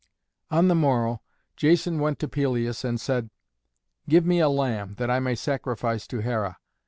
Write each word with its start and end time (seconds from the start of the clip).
On 0.49 0.67
the 0.67 0.73
morrow 0.73 1.21
Jason 1.55 1.99
went 1.99 2.17
to 2.17 2.27
Pelias 2.27 2.83
and 2.83 2.99
said, 2.99 3.29
"Give 4.09 4.25
me 4.25 4.39
a 4.39 4.49
lamb, 4.49 4.95
that 4.97 5.11
I 5.11 5.19
may 5.19 5.35
sacrifice 5.35 6.07
to 6.07 6.21
Hera." 6.21 6.57